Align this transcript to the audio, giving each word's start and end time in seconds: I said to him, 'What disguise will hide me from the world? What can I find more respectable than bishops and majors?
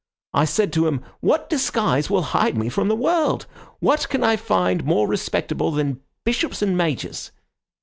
I 0.33 0.45
said 0.45 0.73
to 0.73 0.87
him, 0.87 1.03
'What 1.19 1.47
disguise 1.47 2.09
will 2.09 2.23
hide 2.33 2.57
me 2.57 2.69
from 2.69 2.87
the 2.87 2.95
world? 2.95 3.45
What 3.81 4.09
can 4.09 4.23
I 4.23 4.35
find 4.35 4.83
more 4.83 5.07
respectable 5.07 5.69
than 5.69 6.01
bishops 6.25 6.63
and 6.63 6.75
majors? 6.75 7.31